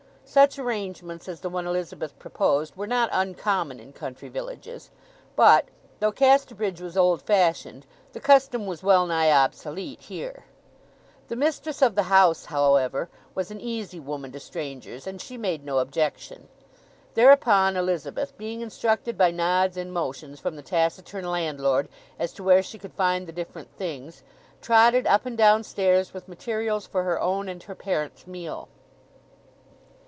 Such 0.23 0.57
arrangements 0.57 1.27
as 1.27 1.41
the 1.41 1.49
one 1.49 1.67
Elizabeth 1.67 2.17
proposed 2.17 2.77
were 2.77 2.87
not 2.87 3.09
uncommon 3.11 3.81
in 3.81 3.91
country 3.91 4.29
villages; 4.29 4.89
but, 5.35 5.65
though 5.99 6.13
Casterbridge 6.13 6.79
was 6.79 6.95
old 6.95 7.21
fashioned, 7.21 7.85
the 8.13 8.21
custom 8.21 8.65
was 8.65 8.81
well 8.81 9.05
nigh 9.05 9.29
obsolete 9.29 9.99
here. 10.03 10.45
The 11.27 11.35
mistress 11.35 11.81
of 11.81 11.95
the 11.95 12.03
house, 12.03 12.45
however, 12.45 13.09
was 13.35 13.51
an 13.51 13.59
easy 13.59 13.99
woman 13.99 14.31
to 14.31 14.39
strangers, 14.39 15.05
and 15.05 15.19
she 15.19 15.35
made 15.35 15.65
no 15.65 15.79
objection. 15.79 16.47
Thereupon 17.13 17.75
Elizabeth, 17.75 18.37
being 18.37 18.61
instructed 18.61 19.17
by 19.17 19.31
nods 19.31 19.75
and 19.75 19.91
motions 19.91 20.39
from 20.39 20.55
the 20.55 20.61
taciturn 20.63 21.27
landlord 21.29 21.89
as 22.17 22.31
to 22.33 22.43
where 22.45 22.63
she 22.63 22.79
could 22.79 22.93
find 22.93 23.27
the 23.27 23.33
different 23.33 23.75
things, 23.75 24.23
trotted 24.61 25.05
up 25.07 25.25
and 25.25 25.37
down 25.37 25.65
stairs 25.65 26.13
with 26.13 26.29
materials 26.29 26.87
for 26.87 27.03
her 27.03 27.19
own 27.19 27.49
and 27.49 27.61
her 27.63 27.75
parent's 27.75 28.25
meal. 28.25 28.69